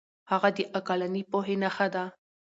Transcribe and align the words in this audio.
هغه 0.31 0.49
د 0.57 0.59
عقلاني 0.75 1.23
پوهې 1.31 1.55
نښه 1.61 1.87
ده. 1.93 2.03